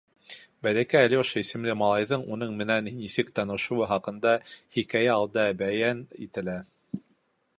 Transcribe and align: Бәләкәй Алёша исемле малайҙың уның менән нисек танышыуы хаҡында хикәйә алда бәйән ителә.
Бәләкәй 0.67 1.07
Алёша 1.07 1.41
исемле 1.43 1.75
малайҙың 1.81 2.23
уның 2.37 2.55
менән 2.61 2.89
нисек 3.03 3.29
танышыуы 3.41 3.89
хаҡында 3.93 4.33
хикәйә 4.77 5.13
алда 5.17 5.47
бәйән 5.63 6.01
ителә. 6.29 6.57